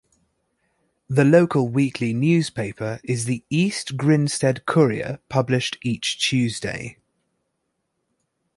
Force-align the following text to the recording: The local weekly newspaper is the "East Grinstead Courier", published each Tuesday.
The 1.09 1.23
local 1.23 1.69
weekly 1.69 2.11
newspaper 2.11 2.99
is 3.03 3.25
the 3.25 3.43
"East 3.51 3.97
Grinstead 3.97 4.65
Courier", 4.65 5.19
published 5.29 5.77
each 5.83 6.17
Tuesday. 6.17 6.97